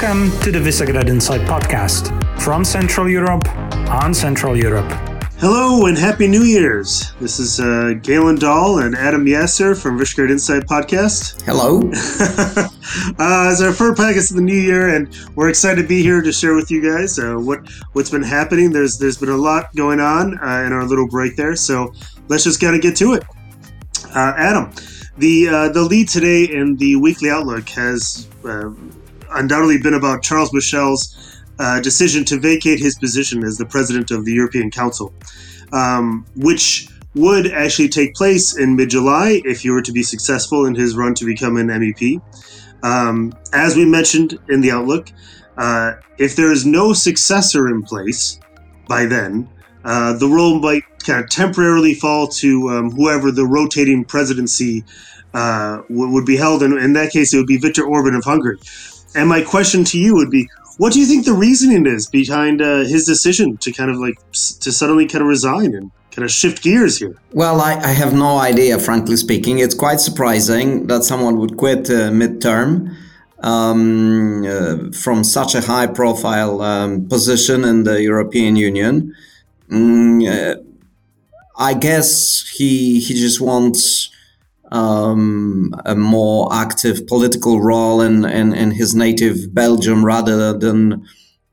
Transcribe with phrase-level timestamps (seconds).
[0.00, 2.08] Welcome to the Visegrad Insight podcast
[2.40, 3.46] from Central Europe
[3.90, 4.90] on Central Europe.
[5.36, 7.12] Hello and Happy New Year's.
[7.20, 11.42] This is uh, Galan Dall and Adam Jasser from Visegrad Insight podcast.
[11.42, 11.80] Hello.
[13.18, 16.22] uh, it's our first podcast of the new year, and we're excited to be here
[16.22, 18.72] to share with you guys uh, what what's been happening.
[18.72, 21.92] There's there's been a lot going on uh, in our little break there, so
[22.28, 23.24] let's just kind of get to it.
[24.14, 24.72] Uh, Adam,
[25.18, 28.70] the uh, the lead today in the weekly outlook has uh,
[29.32, 34.24] undoubtedly been about Charles Michel's uh, decision to vacate his position as the president of
[34.24, 35.12] the European Council,
[35.72, 40.66] um, which would actually take place in mid July if he were to be successful
[40.66, 42.20] in his run to become an MEP.
[42.82, 45.10] Um, as we mentioned in the Outlook,
[45.58, 48.40] uh, if there is no successor in place
[48.88, 49.48] by then,
[49.84, 54.84] uh, the role might kind of temporarily fall to um, whoever the rotating presidency
[55.34, 56.62] uh, w- would be held.
[56.62, 58.58] And in that case, it would be Viktor Orban of Hungary.
[59.14, 62.62] And my question to you would be, what do you think the reasoning is behind
[62.62, 66.30] uh, his decision to kind of like to suddenly kind of resign and kind of
[66.30, 67.16] shift gears here?
[67.32, 69.58] Well, I, I have no idea, frankly speaking.
[69.58, 72.96] It's quite surprising that someone would quit uh, midterm
[73.40, 79.14] um, uh, from such a high profile um, position in the European Union.
[79.68, 80.62] Mm, uh,
[81.58, 84.10] I guess he he just wants
[84.70, 91.04] um, a more active political role in, in, in, his native Belgium rather than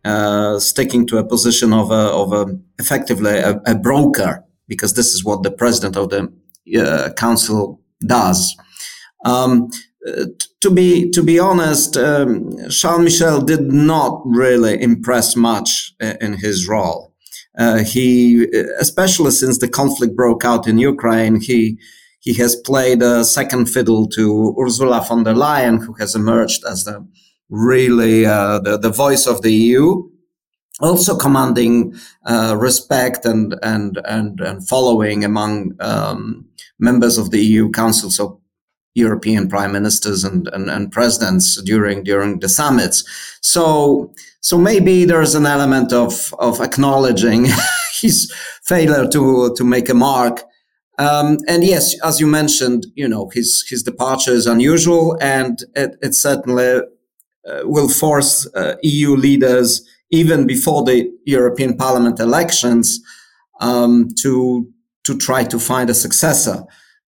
[0.05, 2.45] uh, sticking to a position of a, of a
[2.79, 6.31] effectively a, a broker, because this is what the president of the
[6.79, 8.55] uh, council does.
[9.25, 9.69] Um,
[10.61, 16.67] to be to be honest, um, Charles Michel did not really impress much in his
[16.67, 17.13] role.
[17.57, 18.45] Uh, he,
[18.79, 21.79] especially since the conflict broke out in Ukraine, he
[22.27, 26.83] he has played a second fiddle to Ursula von der Leyen, who has emerged as
[26.83, 27.07] the
[27.49, 30.03] really uh, the, the voice of the EU,
[30.81, 36.45] also commanding uh, respect and, and and and following among um,
[36.79, 38.41] members of the EU Council, so
[38.93, 43.05] European prime ministers and, and, and presidents during during the summits.
[43.39, 47.47] So so maybe there's an element of of acknowledging
[48.01, 48.29] his
[48.65, 50.43] failure to to make a mark
[50.97, 55.95] um, and yes, as you mentioned, you know his his departure is unusual, and it,
[56.01, 56.81] it certainly
[57.47, 62.99] uh, will force uh, EU leaders, even before the European Parliament elections,
[63.61, 64.67] um, to
[65.03, 66.63] to try to find a successor.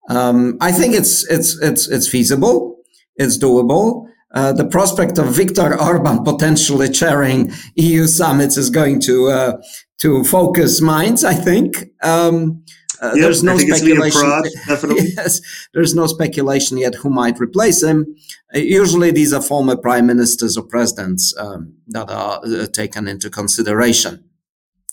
[0.07, 2.78] Um, I think it's it's it's it's feasible,
[3.16, 4.05] it's doable.
[4.35, 9.61] Uh, the prospect of Viktor Orban potentially chairing EU summits is going to uh,
[9.97, 11.23] to focus minds.
[11.23, 11.85] I think.
[12.03, 12.63] Um,
[13.01, 14.21] uh, yep, there's no speculation.
[14.21, 15.07] Fraud, definitely.
[15.15, 15.41] yes,
[15.73, 18.15] there's no speculation yet who might replace him.
[18.53, 23.29] Uh, usually, these are former prime ministers or presidents um, that are uh, taken into
[23.29, 24.23] consideration.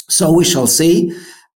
[0.09, 1.13] So we shall see.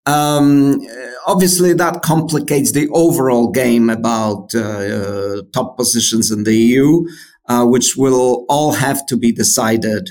[0.06, 0.80] Um,
[1.26, 7.06] obviously, that complicates the overall game about uh, uh, top positions in the EU,
[7.48, 10.10] uh, which will all have to be decided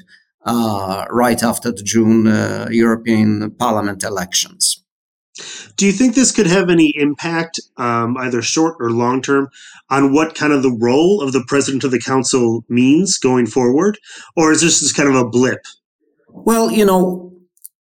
[1.12, 2.26] right after the June
[2.72, 4.84] European Parliament elections.
[5.76, 9.50] Do you think this could have any impact, um, either short or long term,
[9.90, 13.98] on what kind of the role of the president of the council means going forward?
[14.36, 15.62] Or is this just kind of a blip?
[16.30, 17.34] Well, you know,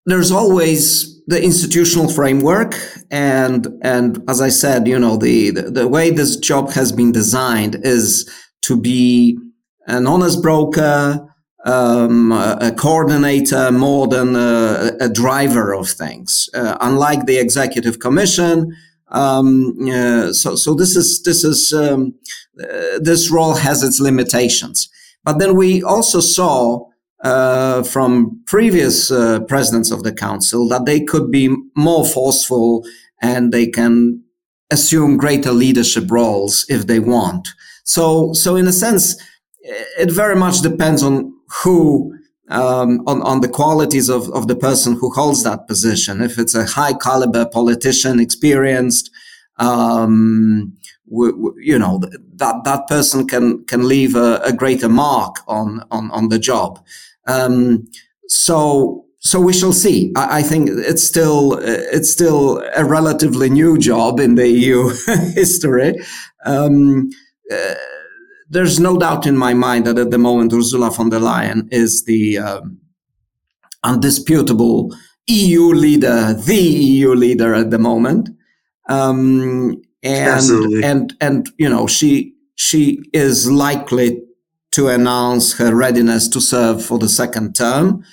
[0.05, 2.75] there's always the institutional framework
[3.11, 7.11] and and as I said, you know, the, the, the way this job has been
[7.11, 8.27] designed is
[8.63, 9.37] to be
[9.85, 11.28] an honest broker,
[11.65, 16.49] um, a coordinator more than a, a driver of things.
[16.53, 18.75] Uh, unlike the executive commission,
[19.09, 22.13] um, uh, so so this is this is um,
[22.61, 24.89] uh, this role has its limitations.
[25.23, 26.87] But then we also saw
[27.23, 32.85] uh, from previous uh, presidents of the council that they could be more forceful
[33.21, 34.23] and they can
[34.71, 37.49] assume greater leadership roles if they want.
[37.83, 39.15] So so in a sense,
[39.97, 41.33] it very much depends on
[41.63, 42.13] who
[42.49, 46.21] um, on, on the qualities of, of the person who holds that position.
[46.21, 49.11] If it's a high caliber politician, experienced,
[49.57, 50.75] um,
[51.07, 52.01] w- w- you know,
[52.35, 56.83] that, that person can, can leave a, a greater mark on, on, on the job.
[57.27, 57.87] Um,
[58.27, 60.11] so, so we shall see.
[60.15, 64.89] I, I, think it's still, it's still a relatively new job in the EU
[65.35, 65.99] history.
[66.45, 67.09] Um,
[67.51, 67.75] uh,
[68.49, 72.03] there's no doubt in my mind that at the moment Ursula von der Leyen is
[72.05, 72.79] the um,
[73.83, 74.95] undisputable
[75.27, 78.29] EU leader, the EU leader at the moment.
[78.87, 80.83] Um, and Absolutely.
[80.83, 84.21] and and you know she she is likely
[84.71, 88.03] to announce her readiness to serve for the second term.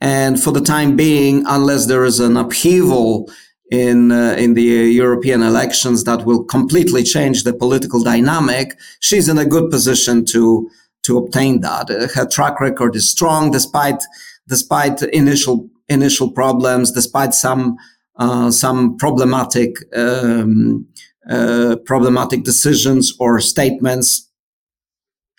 [0.00, 3.30] And for the time being, unless there is an upheaval
[3.70, 9.38] in uh, in the European elections that will completely change the political dynamic, she's in
[9.38, 10.70] a good position to
[11.02, 11.90] to obtain that.
[11.90, 14.02] Uh, her track record is strong, despite
[14.48, 17.76] despite initial initial problems, despite some
[18.16, 20.86] uh, some problematic um,
[21.28, 24.30] uh, problematic decisions or statements,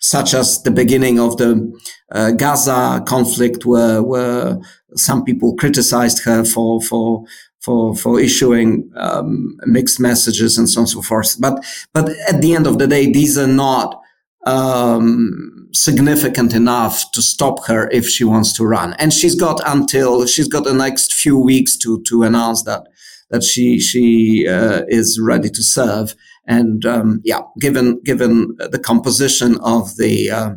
[0.00, 1.72] such as the beginning of the
[2.12, 4.58] uh, Gaza conflict, where where
[4.96, 7.24] some people criticized her for for
[7.60, 11.40] for for issuing um, mixed messages and so on and so forth.
[11.40, 14.00] But but at the end of the day, these are not
[14.46, 18.94] um, significant enough to stop her if she wants to run.
[18.94, 22.86] And she's got until she's got the next few weeks to to announce that
[23.30, 26.14] that she she uh, is ready to serve.
[26.46, 30.50] And um, yeah, given given the composition of the uh,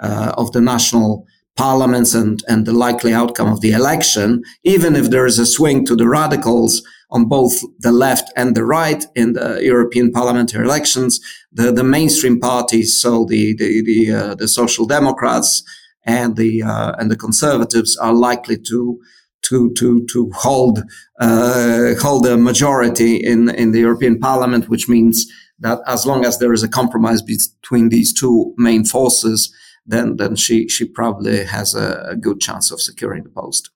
[0.00, 1.26] uh, of the national
[1.56, 5.84] parliaments and and the likely outcome of the election, even if there is a swing
[5.86, 11.20] to the radicals on both the left and the right in the European parliamentary elections,
[11.52, 15.62] the, the mainstream parties, so the the the, uh, the Social Democrats
[16.04, 18.98] and the uh, and the Conservatives, are likely to
[19.42, 20.82] to to to hold
[21.20, 26.38] uh, hold a majority in in the European Parliament, which means that as long as
[26.38, 29.52] there is a compromise between these two main forces,
[29.86, 33.70] then then she she probably has a, a good chance of securing the post.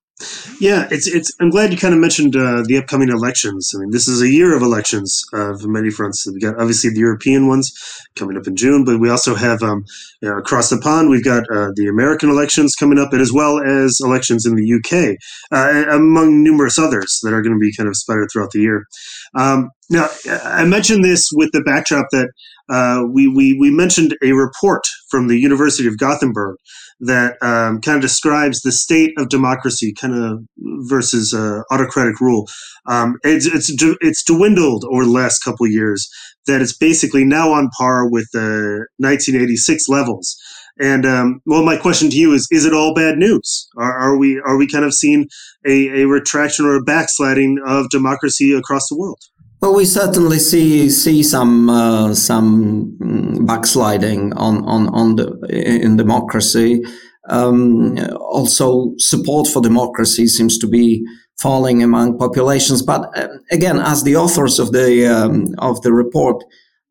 [0.60, 1.30] Yeah, it's it's.
[1.40, 3.72] I'm glad you kind of mentioned uh, the upcoming elections.
[3.74, 6.26] I mean, this is a year of elections of many fronts.
[6.26, 7.70] We've got obviously the European ones
[8.14, 9.84] coming up in June, but we also have um,
[10.22, 13.30] you know, across the pond we've got uh, the American elections coming up, and as
[13.30, 15.18] well as elections in the UK,
[15.52, 18.86] uh, among numerous others that are going to be kind of sputtered throughout the year.
[19.34, 20.08] Um, now,
[20.44, 22.30] I mentioned this with the backdrop that
[22.68, 26.56] uh, we, we we mentioned a report from the University of Gothenburg
[27.00, 30.40] that um, kind of describes the state of democracy, kind of
[30.88, 32.46] versus uh, autocratic rule.
[32.86, 33.70] Um, it's it's
[34.00, 36.08] it's dwindled over the last couple years.
[36.46, 40.36] That it's basically now on par with the 1986 levels.
[40.78, 43.68] And um, well, my question to you is: Is it all bad news?
[43.76, 45.28] Are, are we are we kind of seeing
[45.66, 49.18] a, a retraction or a backsliding of democracy across the world?
[49.60, 55.96] Well, we certainly see see some uh, some mm, backsliding on on on the in
[55.96, 56.84] democracy.
[57.28, 61.04] Um, also, support for democracy seems to be
[61.38, 62.82] falling among populations.
[62.82, 66.44] But uh, again, as the authors of the um, of the report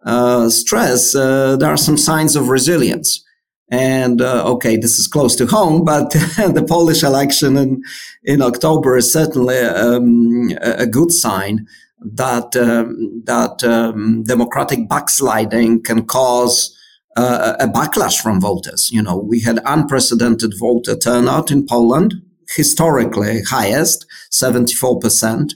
[0.04, 3.24] uh, stress, uh, there are some signs of resilience.
[3.72, 7.84] And uh, okay, this is close to home, but the Polish election in
[8.24, 11.68] in October is certainly um, a good sign
[12.00, 16.75] that um, that um, democratic backsliding can cause
[17.15, 18.92] uh, a backlash from voters.
[18.92, 22.15] You know, we had unprecedented voter turnout in Poland,
[22.56, 25.56] historically highest, seventy four percent.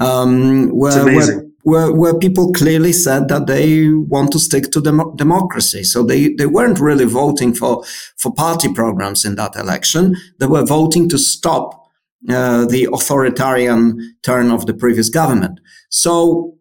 [0.00, 5.14] Um, where, where, where, where, people clearly said that they want to stick to dem-
[5.16, 5.84] democracy.
[5.84, 7.84] So they, they weren't really voting for,
[8.16, 10.16] for party programs in that election.
[10.38, 11.81] They were voting to stop
[12.28, 15.58] uh, the authoritarian turn of the previous government.
[15.90, 16.56] So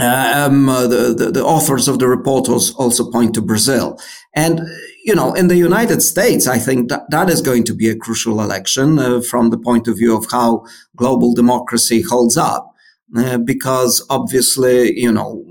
[0.00, 3.98] um, uh, the, the, the, authors of the report also point to Brazil.
[4.34, 4.60] And,
[5.04, 7.96] you know, in the United States, I think that, that is going to be a
[7.96, 10.64] crucial election uh, from the point of view of how
[10.96, 12.72] global democracy holds up.
[13.16, 15.44] Uh, because obviously, you know,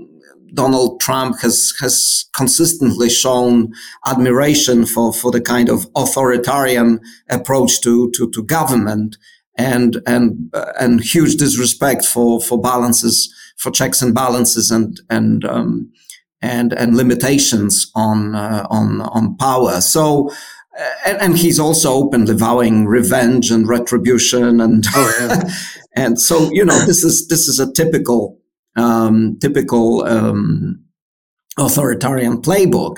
[0.52, 3.72] Donald Trump has has consistently shown
[4.06, 9.16] admiration for, for the kind of authoritarian approach to, to, to government
[9.56, 15.44] and and uh, and huge disrespect for for balances for checks and balances and and
[15.44, 15.90] um,
[16.42, 19.80] and and limitations on uh, on on power.
[19.80, 20.30] So.
[20.76, 25.42] Uh, and, and, he's also openly vowing revenge and retribution, and oh, yeah.
[25.94, 28.40] and so you know this is this is a typical
[28.74, 30.84] um, typical um,
[31.56, 32.96] authoritarian playbook.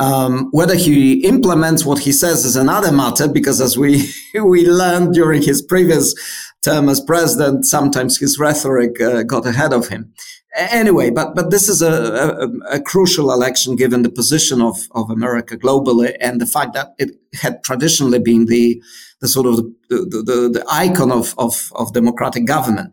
[0.00, 5.14] Um, whether he implements what he says is another matter, because as we we learned
[5.14, 6.14] during his previous
[6.62, 10.12] term as president, sometimes his rhetoric uh, got ahead of him.
[10.56, 15.10] Anyway, but but this is a, a, a, crucial election given the position of, of
[15.10, 18.80] America globally and the fact that it had traditionally been the
[19.20, 22.92] the sort of the, the, the, the icon of, of, of democratic government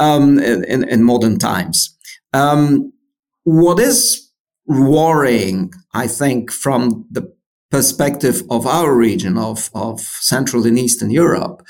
[0.00, 1.94] um, in, in modern times.
[2.32, 2.92] Um,
[3.44, 4.25] what is
[4.66, 7.32] worrying, I think, from the
[7.70, 11.62] perspective of our region of, of Central and Eastern Europe,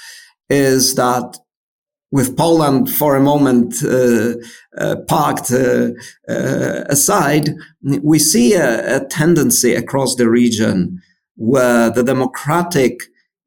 [0.48, 1.38] is that
[2.12, 4.34] with Poland for a moment uh,
[4.78, 5.90] uh, parked uh,
[6.28, 7.54] uh aside,
[8.02, 11.02] we see a, a, tendency across the region
[11.34, 13.00] where the democratic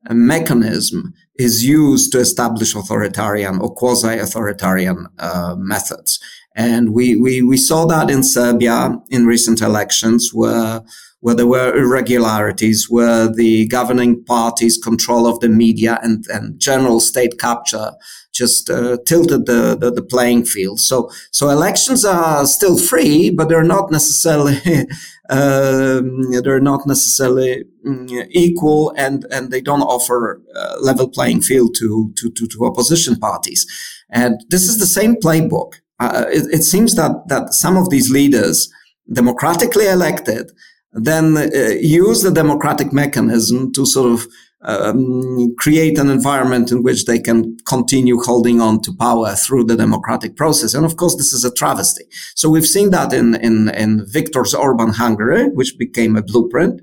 [0.09, 6.19] mechanism is used to establish authoritarian or quasi-authoritarian uh, methods.
[6.59, 10.81] And we, we, we saw that in Serbia in recent elections where
[11.21, 17.01] where there were irregularities, where the governing party's control of the media and, and general
[17.01, 17.91] state capture
[18.31, 20.79] just uh, tilted the, the, the, playing field.
[20.79, 24.55] So, so elections are still free, but they're not necessarily
[25.29, 31.75] um, they're not necessarily mm, equal, and and they don't offer uh, level playing field
[31.79, 33.65] to, to to to opposition parties.
[34.09, 35.73] And this is the same playbook.
[35.99, 38.71] Uh, it, it seems that that some of these leaders,
[39.11, 40.51] democratically elected,
[40.93, 44.27] then uh, use the democratic mechanism to sort of
[44.61, 49.75] um, create an environment in which they can continue holding on to power through the
[49.75, 50.73] democratic process.
[50.73, 52.03] And of course, this is a travesty.
[52.35, 56.81] So we've seen that in, in, in Viktor's Orban Hungary, which became a blueprint.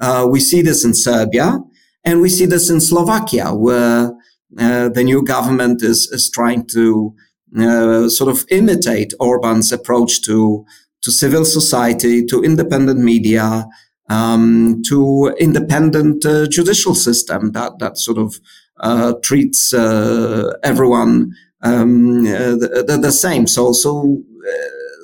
[0.00, 1.60] Uh, we see this in Serbia
[2.04, 4.12] and we see this in Slovakia, where
[4.58, 7.14] uh, the new government is, is trying to
[7.58, 10.64] uh, sort of imitate Orban's approach to
[11.02, 13.66] to civil society, to independent media,
[14.08, 18.40] um, to independent uh, judicial system that that sort of
[18.80, 21.32] uh, treats uh, everyone
[21.62, 23.46] um, uh, the, the, same.
[23.46, 24.22] So so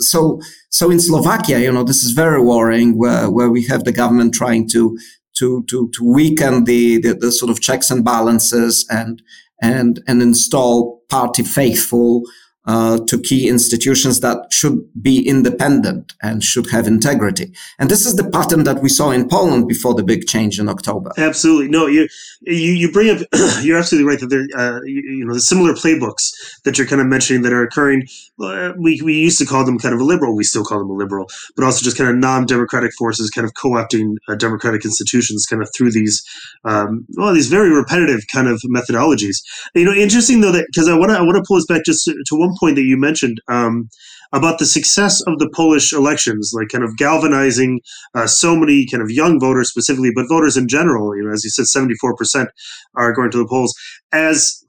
[0.00, 0.40] so
[0.70, 4.34] so in Slovakia, you know, this is very worrying, where where we have the government
[4.34, 4.98] trying to
[5.38, 9.22] to to to weaken the, the, the sort of checks and balances and
[9.62, 12.22] and and install party faithful
[12.66, 17.52] uh, to key institutions that should be independent and should have integrity.
[17.78, 20.68] And this is the pattern that we saw in Poland before the big change in
[20.68, 21.10] October.
[21.16, 22.06] Absolutely, no, you
[22.42, 23.18] you, you bring up
[23.62, 26.32] you're absolutely right that there uh, you, you, know the similar playbooks
[26.64, 28.06] that you're kind of mentioning that are occurring.
[28.42, 30.90] Uh, we we used to call them kind of a liberal, we still call them
[30.90, 31.26] a liberal,
[31.56, 35.68] but also just kind of non-democratic forces kind of co-opting uh, democratic institutions kind of
[35.76, 36.22] through these
[36.64, 39.42] um, well these very repetitive kind of methodologies.
[39.74, 41.84] You know, interesting though that because I want to I want to pull this back
[41.84, 43.88] just to, to one one point that you mentioned um,
[44.32, 47.80] about the success of the Polish elections, like kind of galvanizing
[48.14, 51.16] uh, so many kind of young voters specifically, but voters in general.
[51.16, 52.50] You know, as you said, seventy four percent
[52.96, 53.74] are going to the polls
[54.12, 54.64] as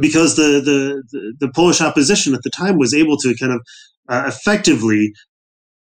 [0.00, 3.60] because the, the, the the Polish opposition at the time was able to kind of
[4.08, 5.12] uh, effectively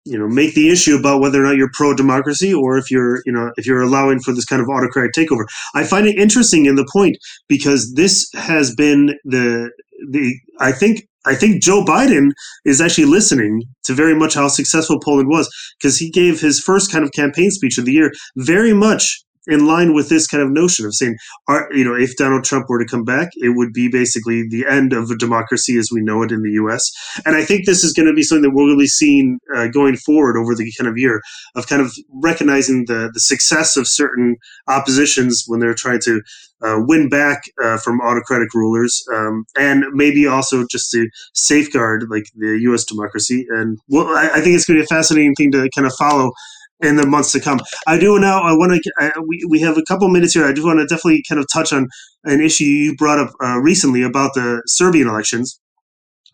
[0.07, 3.21] you know make the issue about whether or not you're pro democracy or if you're
[3.27, 6.65] you know if you're allowing for this kind of autocratic takeover i find it interesting
[6.67, 7.17] in the point
[7.49, 9.71] because this has been the
[10.11, 12.31] the I think I think Joe Biden
[12.65, 15.49] is actually listening to very much how successful Poland was
[15.79, 19.67] because he gave his first kind of campaign speech of the year very much in
[19.67, 21.17] line with this kind of notion of saying,
[21.49, 24.67] are, you know, if Donald Trump were to come back, it would be basically the
[24.67, 26.91] end of a democracy as we know it in the U.S.
[27.25, 29.97] And I think this is going to be something that we'll really see uh, going
[29.97, 31.21] forward over the kind of year
[31.55, 34.37] of kind of recognizing the the success of certain
[34.69, 36.21] oppositions when they're trying to
[36.63, 42.25] uh, win back uh, from autocratic rulers, um, and maybe also just to safeguard like
[42.35, 42.85] the U.S.
[42.85, 43.47] democracy.
[43.51, 45.93] And well, I, I think it's going to be a fascinating thing to kind of
[45.99, 46.33] follow
[46.81, 47.61] in the months to come.
[47.87, 48.43] I do now.
[48.43, 49.13] I want to.
[49.27, 50.45] We we have a couple minutes here.
[50.45, 51.89] I do want to definitely kind of touch on
[52.25, 55.59] an issue you brought up uh, recently about the Serbian elections,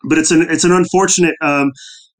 [0.03, 1.35] but it's an it's an unfortunate.
[1.41, 1.71] Um,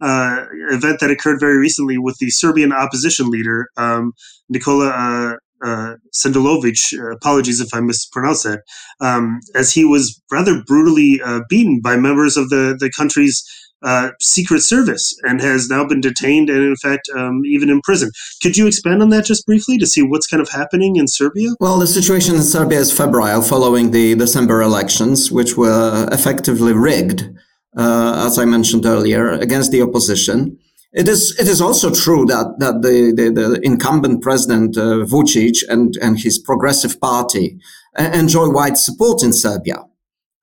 [0.02, 4.12] uh, event that occurred very recently with the Serbian opposition leader um,
[4.50, 7.14] Nikola uh, uh, Sandulovic.
[7.14, 8.64] apologies if I mispronounced that.
[9.00, 13.44] Um, as he was rather brutally uh, beaten by members of the the country's
[13.84, 18.12] uh, Secret Service and has now been detained and, in fact, um, even in prison.
[18.42, 21.50] Could you expand on that just briefly to see what's kind of happening in Serbia?
[21.60, 27.30] Well, the situation in Serbia is febrile following the December elections, which were effectively rigged,
[27.78, 30.58] uh, as I mentioned earlier, against the opposition.
[30.94, 35.64] It is it is also true that that the the, the incumbent president uh, Vucic
[35.68, 37.58] and and his progressive party
[37.98, 39.84] enjoy wide support in Serbia.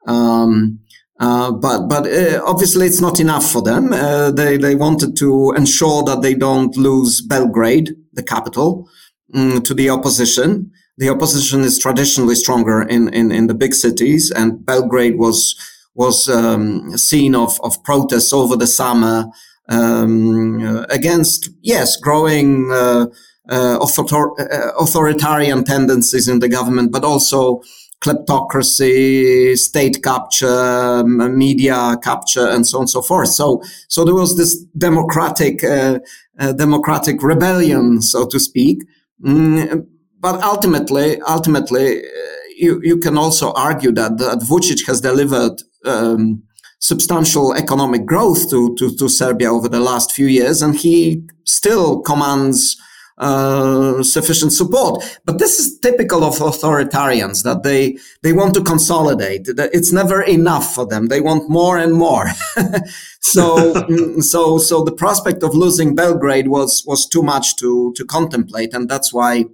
[0.09, 0.80] Um,
[1.21, 3.93] uh, but but uh, obviously it's not enough for them.
[3.93, 8.89] Uh, they they wanted to ensure that they don't lose Belgrade, the capital,
[9.35, 10.71] um, to the opposition.
[10.97, 15.57] The opposition is traditionally stronger in, in, in the big cities, and Belgrade was
[15.95, 19.27] was um, scene of, of protests over the summer
[19.69, 23.07] um, against yes growing uh,
[23.50, 24.35] uh, author-
[24.79, 27.61] authoritarian tendencies in the government, but also
[28.00, 33.28] kleptocracy, state capture, media capture, and so on and so forth.
[33.28, 35.99] So, so there was this democratic, uh,
[36.38, 38.78] uh, democratic rebellion, so to speak.
[39.23, 39.87] Mm,
[40.19, 42.11] but ultimately, ultimately, uh,
[42.57, 46.42] you, you can also argue that, that Vucic has delivered um,
[46.78, 52.00] substantial economic growth to, to, to Serbia over the last few years, and he still
[52.00, 52.76] commands
[53.21, 55.21] uh, sufficient support.
[55.27, 59.47] But this is typical of authoritarians that they they want to consolidate.
[59.47, 61.09] It's never enough for them.
[61.09, 62.29] They want more and more.
[63.21, 68.05] so mm, so so the prospect of losing Belgrade was was too much to to
[68.05, 69.45] contemplate, and that's why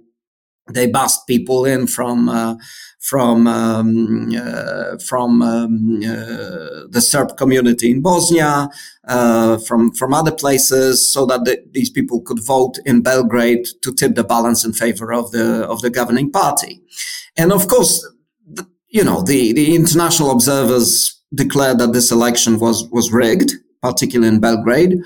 [0.71, 2.55] they bussed people in from uh,
[2.99, 8.69] from um, uh, from um, uh, the Serb community in Bosnia,
[9.07, 13.93] uh, from from other places, so that the, these people could vote in Belgrade to
[13.93, 16.81] tip the balance in favor of the of the governing party.
[17.37, 18.05] And of course,
[18.45, 24.33] the, you know the the international observers declared that this election was was rigged, particularly
[24.33, 24.97] in Belgrade,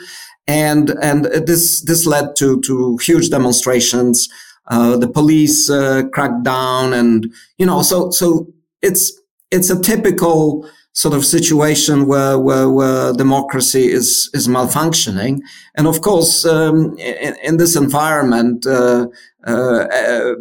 [0.48, 4.29] and and this this led to to huge demonstrations.
[4.68, 8.48] Uh, the police uh, cracked down, and you know, so so
[8.82, 9.20] it's
[9.51, 15.41] it's a typical sort of situation where where, where democracy is is malfunctioning,
[15.75, 18.65] and of course, um, in, in, this environment.
[18.65, 19.08] Uh,
[19.46, 20.36] uh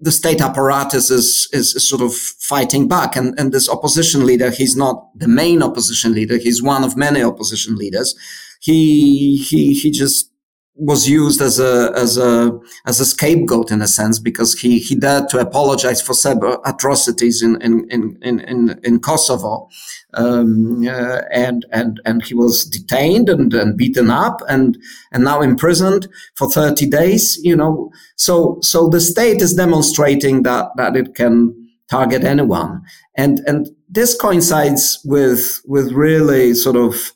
[0.00, 3.16] the state apparatus is, is, is sort of fighting back.
[3.16, 6.38] And, and this opposition leader, he's not the main opposition leader.
[6.38, 8.14] He's one of many opposition leaders.
[8.60, 10.29] He, he, he just
[10.76, 14.94] was used as a as a as a scapegoat in a sense because he he
[14.94, 19.68] dared to apologize for several atrocities in in in in, in Kosovo,
[20.14, 24.78] um, uh, and and and he was detained and, and beaten up and
[25.12, 27.38] and now imprisoned for thirty days.
[27.42, 31.54] You know, so so the state is demonstrating that that it can
[31.90, 32.82] target anyone,
[33.16, 37.12] and and this coincides with with really sort of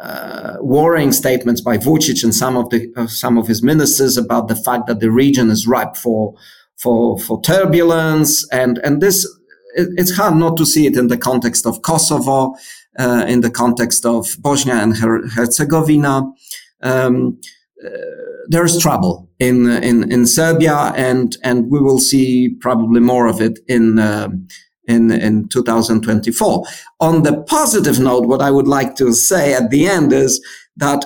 [0.00, 4.48] uh, worrying statements by Vucic and some of the uh, some of his ministers about
[4.48, 6.34] the fact that the region is ripe for
[6.76, 9.24] for for turbulence and and this
[9.74, 12.54] it, it's hard not to see it in the context of Kosovo,
[12.98, 16.32] uh, in the context of Bosnia and Her- Herzegovina.
[16.80, 17.40] Um,
[17.84, 17.88] uh,
[18.48, 23.58] there's trouble in in in Serbia, and and we will see probably more of it
[23.68, 24.46] in um,
[24.86, 26.64] in, in 2024.
[27.00, 30.44] On the positive note, what I would like to say at the end is
[30.76, 31.04] that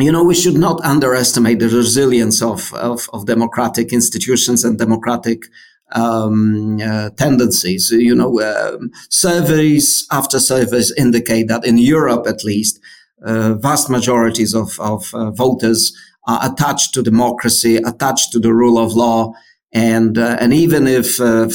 [0.00, 5.42] you know, we should not underestimate the resilience of, of, of democratic institutions and democratic
[5.92, 7.90] um, uh, tendencies.
[7.90, 8.78] You know, uh,
[9.10, 12.80] surveys after surveys indicate that in Europe, at least,
[13.24, 15.92] uh, vast majorities of, of uh, voters
[16.28, 19.32] are attached to democracy, attached to the rule of law,
[19.72, 21.48] and uh, and even if uh,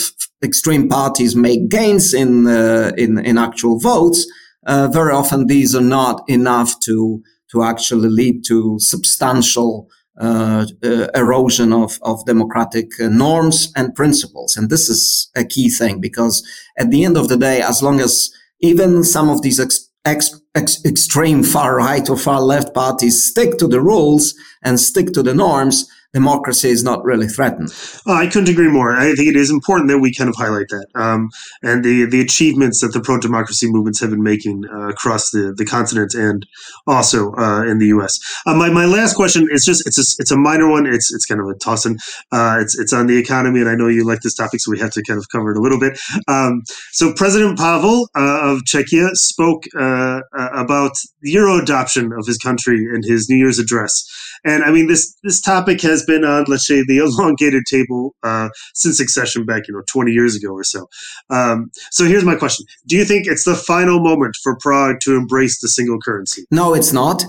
[0.43, 4.25] extreme parties make gains in uh, in, in actual votes,
[4.65, 11.07] uh, very often these are not enough to to actually lead to substantial uh, uh,
[11.15, 14.55] erosion of, of democratic norms and principles.
[14.55, 16.47] And this is a key thing because
[16.77, 20.39] at the end of the day, as long as even some of these ex- ex-
[20.53, 25.23] ex- extreme far right or far left parties stick to the rules and stick to
[25.23, 27.69] the norms, democracy is not really threatened.
[28.05, 28.95] Oh, I couldn't agree more.
[28.95, 31.29] I think it is important that we kind of highlight that um,
[31.61, 35.53] and the the achievements that the pro democracy movements have been making uh, across the,
[35.57, 36.45] the continent and
[36.87, 38.19] also uh, in the U.S.
[38.45, 40.85] Uh, my, my last question is just it's a, it's a minor one.
[40.85, 41.97] It's it's kind of a tossing.
[42.31, 44.79] Uh, it's it's on the economy, and I know you like this topic, so we
[44.79, 45.99] have to kind of cover it a little bit.
[46.27, 52.37] Um, so President Pavel uh, of Czechia spoke uh, about the euro adoption of his
[52.37, 54.05] country in his New Year's address,
[54.45, 58.49] and I mean this this topic has been on, let's say, the elongated table uh,
[58.73, 60.87] since accession back, you know, 20 years ago or so.
[61.29, 65.15] Um, so here's my question: Do you think it's the final moment for Prague to
[65.15, 66.45] embrace the single currency?
[66.51, 67.23] No, it's not.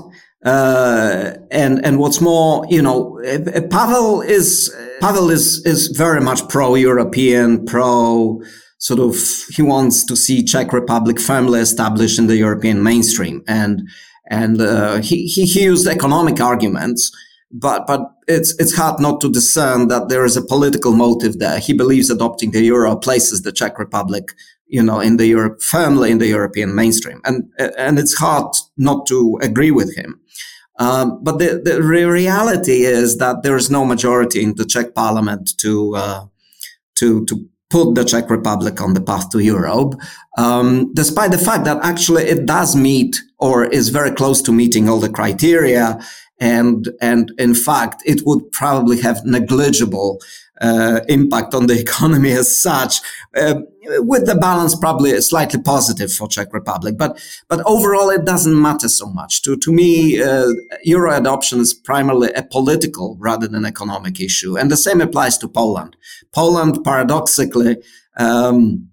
[0.44, 3.18] Uh, and and what's more, you know,
[3.70, 8.42] Pavel is Pavel is is very much pro-European, pro
[8.78, 9.16] sort of
[9.56, 13.88] he wants to see Czech Republic firmly established in the European mainstream, and
[14.30, 17.10] and uh, he, he used economic arguments
[17.55, 21.59] but but it's it's hard not to discern that there is a political motive there.
[21.61, 24.35] He believes adopting the euro places the Czech Republic,
[24.67, 27.45] you know, in the Europe firmly in the European mainstream, and
[27.79, 30.21] and it's hard not to agree with him.
[30.81, 35.57] Um, but the, the reality is that there is no majority in the Czech Parliament
[35.59, 36.25] to uh,
[36.97, 39.95] to to put the Czech Republic on the path to Europe,
[40.38, 44.88] um, despite the fact that actually it does meet or is very close to meeting
[44.88, 46.01] all the criteria
[46.40, 50.20] and and in fact it would probably have negligible
[50.61, 53.01] uh, impact on the economy as such,
[53.37, 53.61] uh,
[53.99, 56.97] with the balance probably slightly positive for Czech Republic.
[56.97, 57.18] But
[57.49, 59.42] but overall, it doesn't matter so much.
[59.42, 60.47] To to me, uh,
[60.85, 65.49] euro adoption is primarily a political rather than economic issue, and the same applies to
[65.49, 65.97] Poland.
[66.33, 67.77] Poland, paradoxically.
[68.16, 68.90] Um,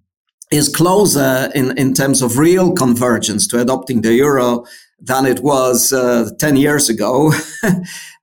[0.50, 4.66] is closer in, in terms of real convergence to adopting the euro
[5.02, 7.32] than it was uh, 10 years ago.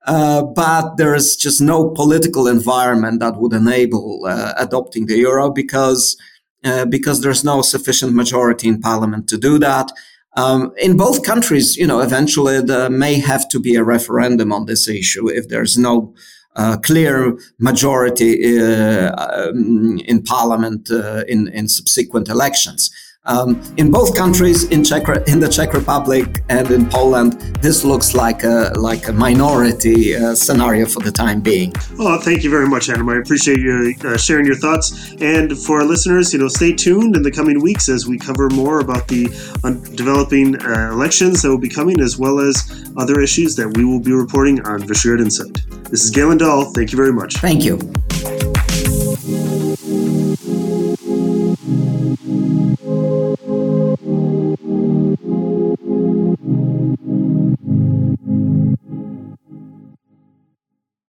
[0.08, 5.52] uh, but there is just no political environment that would enable uh, adopting the euro
[5.52, 6.18] because
[6.66, 9.92] uh, because there's no sufficient majority in parliament to do that.
[10.36, 14.66] Um, in both countries, you know, eventually there may have to be a referendum on
[14.66, 16.14] this issue if there's no
[16.58, 20.90] uh, clear majority uh, um, in parliament
[21.30, 22.92] in, in subsequent elections.
[23.30, 28.16] Um, in both countries, in Czech, in the Czech Republic and in Poland, this looks
[28.16, 31.72] like a like a minority uh, scenario for the time being.
[31.98, 33.08] Well, thank you very much, Adam.
[33.08, 35.14] I appreciate you uh, sharing your thoughts.
[35.22, 38.50] And for our listeners, you know, stay tuned in the coming weeks as we cover
[38.50, 39.30] more about the
[39.64, 42.56] uh, developing uh, elections that will be coming, as well as
[42.98, 45.62] other issues that we will be reporting on Visegrad Insight.
[45.92, 46.74] This is Galan Dall.
[46.74, 47.36] Thank you very much.
[47.38, 47.78] Thank you.